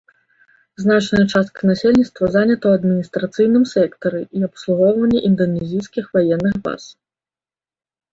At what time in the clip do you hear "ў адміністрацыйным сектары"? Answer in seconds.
2.69-4.21